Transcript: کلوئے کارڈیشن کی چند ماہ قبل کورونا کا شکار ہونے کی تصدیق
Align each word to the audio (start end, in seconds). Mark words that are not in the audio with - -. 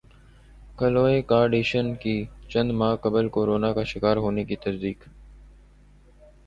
کلوئے 0.77 1.21
کارڈیشن 1.23 1.93
کی 1.95 2.15
چند 2.49 2.71
ماہ 2.79 2.95
قبل 3.03 3.27
کورونا 3.35 3.71
کا 3.73 3.83
شکار 3.93 4.17
ہونے 4.17 4.43
کی 4.45 4.55
تصدیق 4.57 5.07